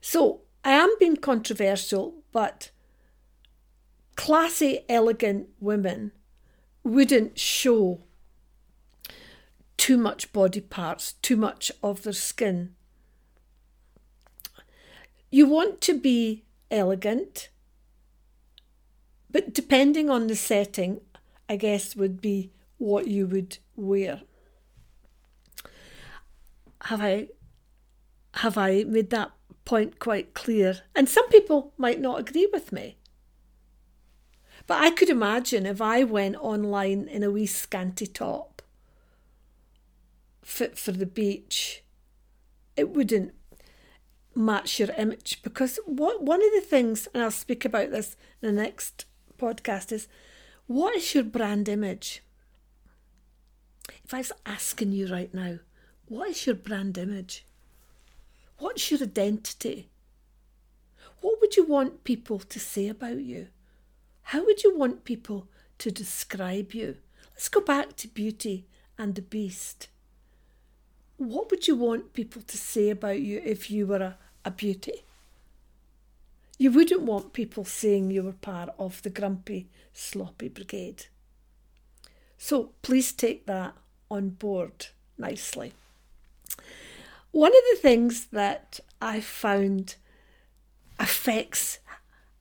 So 0.00 0.42
I 0.64 0.72
am 0.72 0.90
being 0.98 1.16
controversial, 1.16 2.22
but 2.32 2.70
classy, 4.16 4.80
elegant 4.88 5.48
women 5.60 6.12
wouldn't 6.84 7.38
show 7.38 8.00
too 9.76 9.96
much 9.96 10.32
body 10.32 10.60
parts, 10.60 11.14
too 11.14 11.36
much 11.36 11.72
of 11.82 12.02
their 12.02 12.12
skin. 12.12 12.74
You 15.30 15.46
want 15.46 15.80
to 15.82 15.98
be 15.98 16.44
elegant, 16.70 17.48
but 19.30 19.54
depending 19.54 20.10
on 20.10 20.26
the 20.26 20.36
setting, 20.36 21.00
I 21.48 21.56
guess 21.56 21.96
would 21.96 22.20
be 22.20 22.50
what 22.78 23.06
you 23.06 23.26
would 23.26 23.58
wear. 23.76 24.22
Have 26.84 27.02
I 27.02 27.28
have 28.34 28.56
I 28.56 28.84
made 28.84 29.10
that 29.10 29.32
point 29.64 29.98
quite 29.98 30.34
clear? 30.34 30.80
And 30.94 31.08
some 31.08 31.28
people 31.28 31.72
might 31.76 32.00
not 32.00 32.18
agree 32.20 32.48
with 32.52 32.72
me. 32.72 32.96
But 34.66 34.82
I 34.82 34.90
could 34.90 35.10
imagine 35.10 35.66
if 35.66 35.80
I 35.80 36.04
went 36.04 36.36
online 36.36 37.08
in 37.08 37.22
a 37.22 37.30
wee 37.30 37.46
scanty 37.46 38.06
top 38.06 38.62
fit 40.42 40.78
for 40.78 40.92
the 40.92 41.06
beach, 41.06 41.82
it 42.76 42.90
wouldn't 42.90 43.32
match 44.34 44.78
your 44.78 44.90
image 44.96 45.42
because 45.42 45.78
what 45.84 46.22
one 46.22 46.42
of 46.42 46.50
the 46.54 46.60
things, 46.60 47.08
and 47.12 47.22
I'll 47.22 47.30
speak 47.30 47.64
about 47.64 47.90
this 47.90 48.16
in 48.40 48.54
the 48.54 48.62
next 48.62 49.04
podcast, 49.38 49.92
is 49.92 50.08
what 50.66 50.96
is 50.96 51.14
your 51.14 51.24
brand 51.24 51.68
image? 51.68 52.22
If 54.04 54.14
I 54.14 54.18
was 54.18 54.32
asking 54.46 54.92
you 54.92 55.06
right 55.12 55.32
now, 55.34 55.58
what 56.12 56.28
is 56.28 56.44
your 56.44 56.54
brand 56.54 56.98
image? 56.98 57.46
What's 58.58 58.90
your 58.90 59.02
identity? 59.02 59.88
What 61.22 61.40
would 61.40 61.56
you 61.56 61.64
want 61.64 62.04
people 62.04 62.38
to 62.38 62.60
say 62.60 62.88
about 62.88 63.20
you? 63.20 63.48
How 64.24 64.44
would 64.44 64.62
you 64.62 64.76
want 64.76 65.04
people 65.04 65.48
to 65.78 65.90
describe 65.90 66.74
you? 66.74 66.98
Let's 67.32 67.48
go 67.48 67.62
back 67.62 67.96
to 67.96 68.08
Beauty 68.08 68.66
and 68.98 69.14
the 69.14 69.22
Beast. 69.22 69.88
What 71.16 71.50
would 71.50 71.66
you 71.66 71.76
want 71.76 72.12
people 72.12 72.42
to 72.42 72.58
say 72.58 72.90
about 72.90 73.20
you 73.20 73.40
if 73.42 73.70
you 73.70 73.86
were 73.86 74.02
a, 74.02 74.18
a 74.44 74.50
beauty? 74.50 75.04
You 76.58 76.72
wouldn't 76.72 77.00
want 77.00 77.32
people 77.32 77.64
saying 77.64 78.10
you 78.10 78.24
were 78.24 78.32
part 78.32 78.68
of 78.78 79.00
the 79.00 79.08
grumpy, 79.08 79.70
sloppy 79.94 80.48
brigade. 80.48 81.06
So 82.36 82.72
please 82.82 83.14
take 83.14 83.46
that 83.46 83.74
on 84.10 84.28
board 84.28 84.88
nicely. 85.16 85.72
One 87.32 87.50
of 87.50 87.62
the 87.72 87.78
things 87.80 88.26
that 88.26 88.78
I 89.00 89.20
found 89.20 89.96
affects 90.98 91.78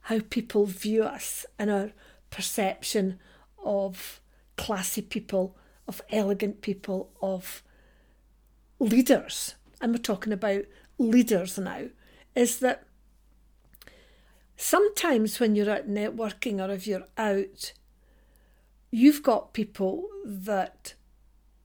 how 0.02 0.20
people 0.30 0.66
view 0.66 1.04
us 1.04 1.46
and 1.58 1.72
our 1.72 1.92
perception 2.30 3.18
of 3.64 4.20
classy 4.58 5.02
people, 5.02 5.56
of 5.88 6.02
elegant 6.10 6.62
people, 6.62 7.10
of 7.22 7.64
leaders, 8.80 9.56
and 9.80 9.94
we're 9.94 10.00
talking 10.00 10.34
about 10.34 10.66
leaders 10.98 11.58
now, 11.58 11.86
is 12.36 12.60
that 12.60 12.84
sometimes 14.58 15.40
when 15.40 15.56
you're 15.56 15.72
out 15.72 15.90
networking 15.90 16.60
or 16.60 16.70
if 16.72 16.86
you're 16.86 17.08
out, 17.18 17.72
you've 18.92 19.24
got 19.24 19.54
people 19.54 20.08
that 20.26 20.96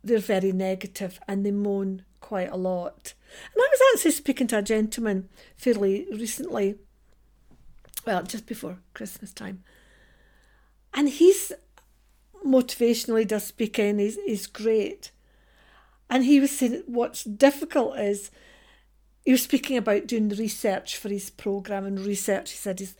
they're 0.04 0.18
very 0.18 0.52
negative 0.52 1.18
and 1.26 1.44
they 1.44 1.50
moan 1.50 2.04
quite 2.20 2.50
a 2.50 2.56
lot. 2.56 3.14
And 3.54 3.62
I 3.62 3.68
was 3.70 3.80
actually 3.94 4.12
speaking 4.12 4.46
to 4.48 4.58
a 4.58 4.62
gentleman 4.62 5.28
fairly 5.56 6.06
recently 6.12 6.76
well, 8.06 8.22
just 8.22 8.46
before 8.46 8.78
Christmas 8.94 9.32
time. 9.32 9.64
And 10.94 11.08
he's 11.08 11.52
motivationally 12.44 13.26
does 13.26 13.44
speaking, 13.44 13.98
he's, 13.98 14.16
he's 14.24 14.46
great. 14.46 15.10
And 16.08 16.24
he 16.24 16.38
was 16.38 16.56
saying 16.56 16.84
what's 16.86 17.24
difficult 17.24 17.98
is 17.98 18.30
he 19.24 19.32
was 19.32 19.42
speaking 19.42 19.76
about 19.76 20.06
doing 20.06 20.28
research 20.28 20.96
for 20.96 21.08
his 21.08 21.30
programme 21.30 21.84
and 21.84 21.98
research. 21.98 22.52
He 22.52 22.56
said 22.56 22.78
his 22.78 22.94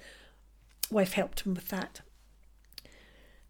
wife 0.91 1.13
helped 1.13 1.41
him 1.41 1.55
with 1.55 1.69
that. 1.69 2.01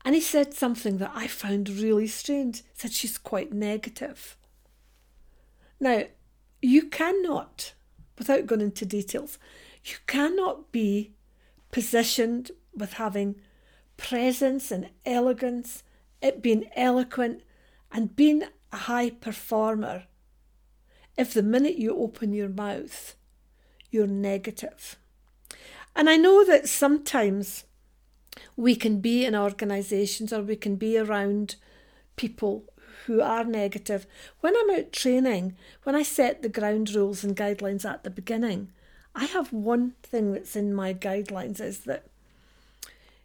And 0.05 0.15
he 0.15 0.21
said 0.21 0.55
something 0.55 0.99
that 0.99 1.12
I 1.15 1.27
found 1.27 1.69
really 1.69 2.07
strange. 2.07 2.59
He 2.59 2.65
said 2.75 2.93
she's 2.93 3.19
quite 3.19 3.53
negative. 3.53 4.37
Now, 5.81 6.05
you 6.66 6.87
cannot, 6.87 7.74
without 8.18 8.46
going 8.46 8.61
into 8.61 8.85
details, 8.85 9.38
you 9.85 9.96
cannot 10.09 10.72
be 10.72 11.12
positioned 11.70 12.50
with 12.74 12.94
having 12.94 13.37
presence 13.96 14.72
and 14.72 14.88
elegance, 15.05 15.85
it 16.20 16.42
being 16.42 16.68
eloquent 16.74 17.42
and 17.92 18.16
being 18.16 18.42
a 18.72 18.76
high 18.76 19.11
performer. 19.11 20.05
If 21.16 21.33
the 21.33 21.42
minute 21.42 21.76
you 21.76 21.96
open 21.96 22.33
your 22.33 22.48
mouth, 22.48 23.14
you're 23.90 24.09
negative. 24.09 24.98
And 25.94 26.11
I 26.11 26.16
know 26.16 26.44
that 26.44 26.68
sometimes 26.68 27.64
we 28.57 28.74
can 28.74 29.00
be 29.00 29.24
in 29.24 29.37
organisations 29.37 30.33
or 30.33 30.42
we 30.42 30.57
can 30.57 30.74
be 30.74 30.98
around 30.98 31.55
people 32.16 32.64
who 33.07 33.21
are 33.21 33.45
negative. 33.45 34.07
When 34.40 34.55
I'm 34.57 34.71
out 34.71 34.92
training, 34.92 35.57
when 35.83 35.95
I 35.95 36.03
set 36.03 36.42
the 36.42 36.49
ground 36.49 36.95
rules 36.95 37.25
and 37.25 37.37
guidelines 37.37 37.85
at 37.85 38.05
the 38.05 38.11
beginning, 38.11 38.73
I 39.14 39.25
have 39.25 39.53
one 39.53 39.95
thing 40.03 40.33
that's 40.33 40.57
in 40.57 40.75
my 40.75 40.92
guidelines 40.92 41.61
is 41.61 41.81
that 41.81 42.05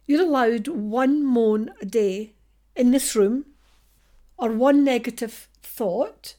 you're 0.06 0.22
allowed 0.22 0.68
one 0.68 1.24
moan 1.24 1.70
a 1.80 1.86
day 1.86 2.32
in 2.74 2.90
this 2.90 3.14
room 3.14 3.46
or 4.36 4.50
one 4.50 4.82
negative 4.84 5.48
thought, 5.62 6.34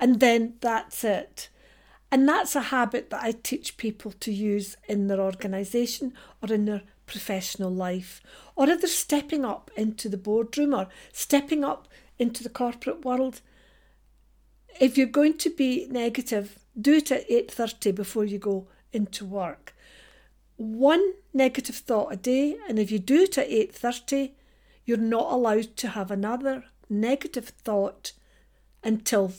and 0.00 0.20
then 0.20 0.54
that's 0.60 1.04
it. 1.04 1.48
And 2.10 2.28
that's 2.28 2.54
a 2.54 2.62
habit 2.62 3.10
that 3.10 3.22
I 3.22 3.32
teach 3.32 3.76
people 3.76 4.12
to 4.20 4.32
use 4.32 4.76
in 4.88 5.08
their 5.08 5.20
organisation 5.20 6.12
or 6.42 6.52
in 6.52 6.64
their 6.64 6.82
professional 7.06 7.72
life, 7.72 8.22
or 8.56 8.68
if 8.68 8.80
they're 8.80 8.88
stepping 8.88 9.44
up 9.44 9.70
into 9.76 10.08
the 10.08 10.16
boardroom 10.16 10.74
or 10.74 10.88
stepping 11.12 11.64
up 11.64 11.88
into 12.18 12.42
the 12.42 12.48
corporate 12.48 13.04
world. 13.04 13.40
If 14.80 14.98
you're 14.98 15.06
going 15.06 15.38
to 15.38 15.50
be 15.50 15.86
negative, 15.90 16.58
do 16.80 16.94
it 16.94 17.10
at 17.10 17.28
8:30 17.28 17.94
before 17.94 18.24
you 18.24 18.38
go 18.38 18.68
into 18.92 19.24
work. 19.24 19.74
One 20.56 21.14
negative 21.32 21.76
thought 21.76 22.12
a 22.12 22.16
day, 22.16 22.56
and 22.68 22.78
if 22.78 22.90
you 22.90 22.98
do 22.98 23.22
it 23.22 23.38
at 23.38 23.48
8:30, 23.48 24.32
you're 24.84 24.98
not 24.98 25.32
allowed 25.32 25.76
to 25.76 25.88
have 25.88 26.10
another 26.10 26.64
negative 26.88 27.48
thought 27.48 28.12
until 28.82 29.32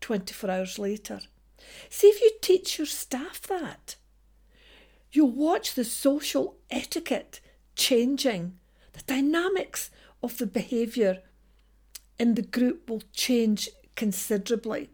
24 0.00 0.50
hours 0.50 0.78
later. 0.78 1.20
See 1.88 2.08
if 2.08 2.20
you 2.20 2.32
teach 2.40 2.78
your 2.78 2.86
staff 2.86 3.42
that. 3.42 3.96
You'll 5.10 5.30
watch 5.30 5.74
the 5.74 5.84
social 5.84 6.56
etiquette 6.70 7.40
changing, 7.74 8.58
the 8.92 9.02
dynamics 9.02 9.90
of 10.22 10.38
the 10.38 10.46
behaviour 10.46 11.22
in 12.18 12.34
the 12.34 12.42
group 12.42 12.88
will 12.88 13.02
change 13.12 13.68
considerably. 13.96 14.90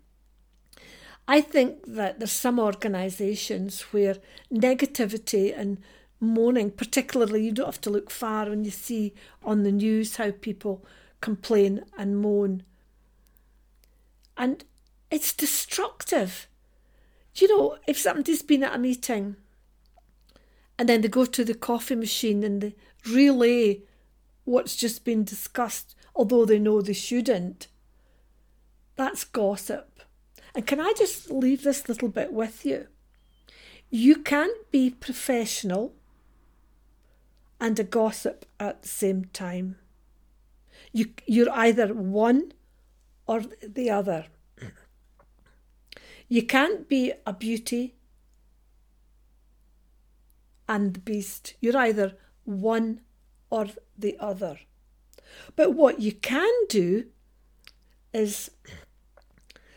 I 1.26 1.40
think 1.40 1.84
that 1.86 2.18
there's 2.18 2.32
some 2.32 2.58
organisations 2.60 3.80
where 3.92 4.16
negativity 4.52 5.58
and 5.58 5.78
moaning, 6.20 6.70
particularly, 6.70 7.44
you 7.44 7.52
don't 7.52 7.66
have 7.66 7.80
to 7.82 7.90
look 7.90 8.10
far 8.10 8.48
when 8.48 8.64
you 8.64 8.70
see 8.70 9.14
on 9.42 9.62
the 9.62 9.72
news 9.72 10.16
how 10.16 10.32
people 10.32 10.84
complain 11.20 11.84
and 11.96 12.18
moan. 12.18 12.62
And 14.36 14.64
it's 15.10 15.32
destructive. 15.32 16.48
You 17.36 17.48
know, 17.48 17.78
if 17.86 17.98
somebody's 17.98 18.42
been 18.42 18.62
at 18.62 18.74
a 18.74 18.78
meeting 18.78 19.36
and 20.78 20.88
then 20.88 21.00
they 21.00 21.08
go 21.08 21.24
to 21.24 21.44
the 21.44 21.54
coffee 21.54 21.94
machine 21.94 22.44
and 22.44 22.60
they 22.60 22.74
relay 23.10 23.82
what's 24.44 24.76
just 24.76 25.04
been 25.04 25.24
discussed, 25.24 25.94
although 26.14 26.44
they 26.44 26.58
know 26.58 26.80
they 26.80 26.92
shouldn't, 26.92 27.68
that's 28.96 29.24
gossip. 29.24 30.00
And 30.54 30.66
can 30.66 30.80
I 30.80 30.92
just 30.96 31.30
leave 31.30 31.62
this 31.62 31.88
little 31.88 32.08
bit 32.08 32.32
with 32.32 32.64
you? 32.64 32.86
You 33.90 34.16
can't 34.16 34.70
be 34.70 34.90
professional 34.90 35.94
and 37.60 37.78
a 37.78 37.84
gossip 37.84 38.46
at 38.60 38.82
the 38.82 38.88
same 38.88 39.26
time. 39.26 39.76
You, 40.92 41.10
you're 41.26 41.50
either 41.50 41.92
one 41.92 42.52
or 43.26 43.42
the 43.66 43.90
other. 43.90 44.26
You 46.28 46.42
can't 46.42 46.88
be 46.88 47.12
a 47.26 47.32
beauty 47.32 47.94
and 50.68 50.94
the 50.94 51.00
beast. 51.00 51.54
You're 51.60 51.76
either 51.76 52.16
one 52.44 53.00
or 53.50 53.66
the 53.96 54.16
other. 54.18 54.58
But 55.56 55.74
what 55.74 56.00
you 56.00 56.12
can 56.12 56.52
do 56.68 57.06
is 58.12 58.50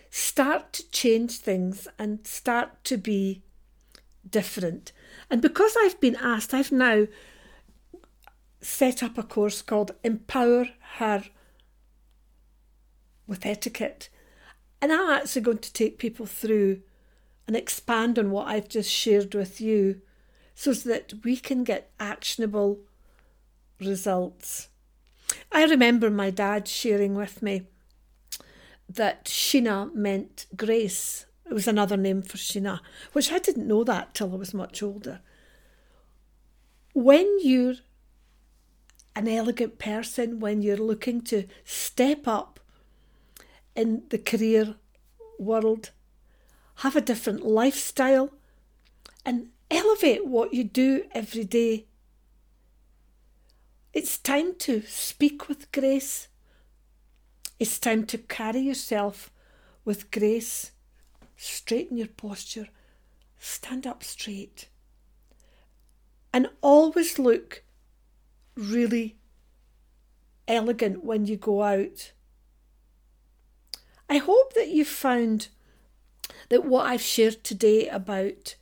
start 0.10 0.74
to 0.74 0.90
change 0.92 1.38
things 1.38 1.88
and 1.98 2.26
start 2.26 2.84
to 2.86 2.98
be 2.98 3.44
different. 4.30 4.92
And 5.30 5.42
because 5.42 5.76
I've 5.80 6.00
been 6.00 6.16
asked, 6.16 6.54
I've 6.54 6.72
now 6.72 7.08
set 8.62 9.04
up 9.04 9.18
a 9.18 9.24
course 9.24 9.62
called 9.62 9.92
Empower 10.04 10.70
Her 10.98 11.24
with 13.28 13.46
Etiquette. 13.46 14.10
And 14.82 14.92
I'm 14.92 15.10
actually 15.10 15.42
going 15.42 15.60
to 15.60 15.74
take 15.74 15.98
people 15.98 16.26
through 16.26 16.82
and 17.48 17.56
expand 17.56 18.20
on 18.20 18.32
what 18.32 18.48
I've 18.48 18.70
just 18.70 18.92
shared 18.92 19.34
with 19.34 19.62
you 19.62 20.02
so 20.54 20.74
that 20.74 21.14
we 21.24 21.38
can 21.38 21.64
get 21.64 21.92
actionable 22.00 22.80
results. 23.80 24.70
I 25.52 25.64
remember 25.66 26.10
my 26.10 26.30
dad 26.30 26.68
sharing 26.68 27.16
with 27.16 27.42
me 27.42 27.64
that 28.90 29.26
Sheena 29.26 29.94
meant 29.94 30.46
grace. 30.56 31.26
It 31.50 31.54
was 31.54 31.68
another 31.68 31.98
name 31.98 32.22
for 32.22 32.38
Sheena, 32.38 32.80
which 33.14 33.32
I 33.32 33.40
didn't 33.40 33.68
know 33.68 33.84
that 33.84 34.14
till 34.14 34.34
I 34.34 34.36
was 34.36 34.54
much 34.54 34.84
older. 34.84 35.22
When 36.94 37.38
you're 37.42 37.76
an 39.16 39.28
elegant 39.28 39.80
person, 39.80 40.40
when 40.40 40.62
you're 40.62 40.78
looking 40.78 41.22
to 41.22 41.46
step 41.64 42.28
up 42.28 42.60
in 43.76 44.04
the 44.10 44.18
career 44.18 44.76
world, 45.40 45.92
have 46.76 46.96
a 46.96 47.02
different 47.02 47.46
lifestyle, 47.46 48.32
and 49.26 49.50
elevate 49.72 50.26
what 50.26 50.54
you 50.54 50.64
do 50.64 51.06
every 51.14 51.44
day. 51.44 51.86
It's 53.98 54.20
time 54.20 54.54
to 54.60 54.84
speak 54.84 55.48
with 55.48 55.72
grace. 55.72 56.28
It's 57.60 57.80
time 57.80 58.06
to 58.06 58.20
carry 58.20 58.60
yourself 58.60 59.32
with 59.86 60.12
grace. 60.12 60.70
Straighten 61.36 61.98
your 61.98 62.10
posture. 62.10 62.68
Stand 63.40 63.88
up 63.88 64.04
straight. 64.04 64.70
And 66.32 66.48
always 66.62 67.18
look 67.18 67.64
really 68.54 69.16
elegant 70.48 71.04
when 71.04 71.26
you 71.26 71.36
go 71.36 71.64
out. 71.64 72.12
I 74.08 74.18
hope 74.18 74.54
that 74.54 74.68
you've 74.68 74.88
found 74.88 75.48
that 76.50 76.66
what 76.66 76.86
I've 76.86 77.02
shared 77.02 77.44
today 77.44 77.88
about 77.88 78.58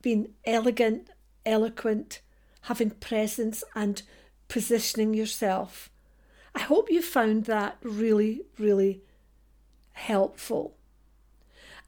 being 0.00 0.32
elegant, 0.46 1.10
eloquent, 1.44 2.22
having 2.62 2.92
presence, 2.92 3.62
and 3.74 4.00
positioning 4.52 5.14
yourself, 5.14 5.88
I 6.54 6.60
hope 6.60 6.90
you 6.90 7.00
found 7.00 7.46
that 7.46 7.78
really, 7.82 8.42
really 8.58 9.00
helpful. 9.92 10.76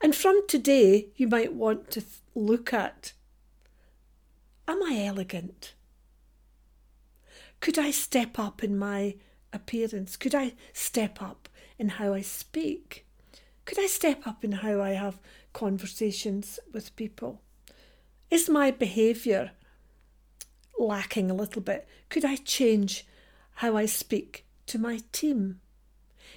And 0.00 0.16
from 0.16 0.40
today, 0.48 1.08
you 1.14 1.28
might 1.28 1.52
want 1.52 1.90
to 1.90 2.02
look 2.34 2.72
at 2.72 3.12
Am 4.66 4.82
I 4.82 5.04
elegant? 5.04 5.74
Could 7.60 7.78
I 7.78 7.90
step 7.90 8.38
up 8.38 8.64
in 8.64 8.78
my 8.78 9.16
appearance? 9.52 10.16
Could 10.16 10.34
I 10.34 10.54
step 10.72 11.20
up 11.20 11.50
in 11.78 11.90
how 11.90 12.14
I 12.14 12.22
speak? 12.22 13.04
Could 13.66 13.78
I 13.78 13.88
step 13.88 14.26
up 14.26 14.42
in 14.42 14.52
how 14.52 14.80
I 14.80 14.92
have 14.92 15.18
conversations 15.52 16.58
with 16.72 16.96
people? 16.96 17.42
Is 18.30 18.48
my 18.48 18.70
behaviour 18.70 19.50
lacking 20.78 21.30
a 21.30 21.34
little 21.34 21.62
bit? 21.62 21.86
Could 22.08 22.24
I 22.24 22.36
change 22.36 23.06
how 23.56 23.76
I 23.76 23.86
speak 23.86 24.44
to 24.66 24.78
my 24.78 25.00
team? 25.12 25.60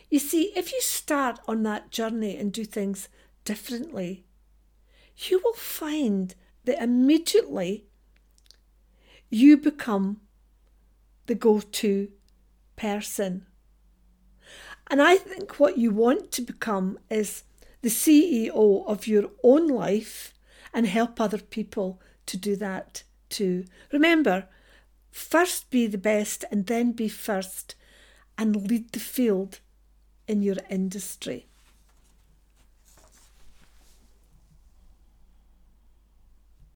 You 0.10 0.19
see, 0.19 0.54
if 0.56 0.71
you 0.71 0.82
start 0.82 1.39
on 1.47 1.63
that 1.63 1.91
journey 1.91 2.38
and 2.38 2.52
do 2.52 2.63
things 2.65 3.10
differently, 3.45 4.26
you 5.17 5.41
will 5.43 5.54
find 5.54 6.36
that 6.65 6.82
immediately 6.82 7.86
you 9.30 9.58
become 9.58 10.21
the 11.26 11.36
go 11.36 11.60
to 11.60 12.10
person 12.76 13.45
and 14.89 15.02
I 15.02 15.17
think 15.17 15.60
what 15.60 15.78
you 15.78 15.91
want 15.91 16.32
to 16.34 16.41
become 16.41 16.97
is 17.10 17.43
the 17.82 17.89
CEO 17.89 18.86
of 18.88 19.08
your 19.08 19.30
own 19.43 19.67
life 19.67 20.34
and 20.73 20.88
help 20.88 21.19
other 21.19 21.39
people 21.39 22.02
to 22.28 22.38
do 22.38 22.56
that 22.58 23.04
too. 23.30 23.66
Remember, 23.92 24.48
first 25.12 25.70
be 25.70 25.88
the 25.88 25.98
best 25.98 26.46
and 26.52 26.66
then 26.68 26.92
be 26.92 27.08
first 27.08 27.76
and 28.38 28.70
lead 28.70 28.92
the 28.92 29.00
field 29.00 29.60
in 30.28 30.42
your 30.42 30.58
industry. 30.70 31.48